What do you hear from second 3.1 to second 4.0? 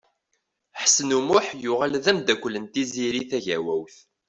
Tagawawt.